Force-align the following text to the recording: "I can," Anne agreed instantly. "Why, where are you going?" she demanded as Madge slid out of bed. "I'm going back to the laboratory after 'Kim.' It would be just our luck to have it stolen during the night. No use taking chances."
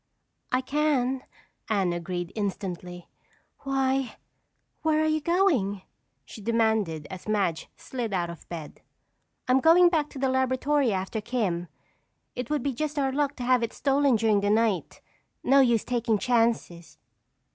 "I 0.51 0.61
can," 0.61 1.21
Anne 1.69 1.93
agreed 1.93 2.31
instantly. 2.33 3.07
"Why, 3.59 4.15
where 4.81 4.99
are 4.99 5.05
you 5.07 5.21
going?" 5.21 5.83
she 6.25 6.41
demanded 6.41 7.05
as 7.11 7.27
Madge 7.27 7.69
slid 7.77 8.11
out 8.11 8.31
of 8.31 8.49
bed. 8.49 8.81
"I'm 9.47 9.59
going 9.59 9.89
back 9.89 10.09
to 10.09 10.17
the 10.17 10.27
laboratory 10.27 10.91
after 10.91 11.21
'Kim.' 11.21 11.67
It 12.33 12.49
would 12.49 12.63
be 12.63 12.73
just 12.73 12.97
our 12.97 13.11
luck 13.11 13.35
to 13.35 13.43
have 13.43 13.61
it 13.61 13.73
stolen 13.73 14.15
during 14.15 14.41
the 14.41 14.49
night. 14.49 15.01
No 15.43 15.59
use 15.61 15.83
taking 15.83 16.17
chances." 16.17 16.97